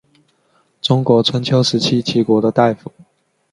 [0.81, 2.91] 中国春秋时期齐国的大夫。